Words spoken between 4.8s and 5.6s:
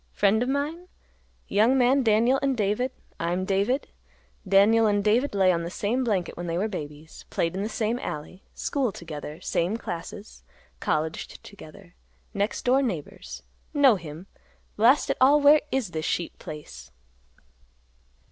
and David lay